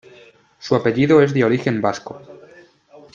[0.57, 2.23] Su apellido es de origen vasco.